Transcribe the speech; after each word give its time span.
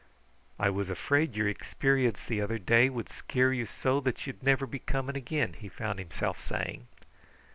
"I 0.57 0.71
was 0.71 0.89
afraid 0.89 1.35
your 1.35 1.47
ixperience 1.47 2.25
the 2.25 2.41
other 2.41 2.57
day 2.57 2.89
would 2.89 3.07
scare 3.09 3.53
you 3.53 3.67
so 3.67 3.99
that 3.99 4.25
you'd 4.25 4.41
never 4.41 4.65
be 4.65 4.79
coming 4.79 5.15
again," 5.15 5.53
he 5.53 5.69
found 5.69 5.99
himself 5.99 6.41
saying. 6.43 6.87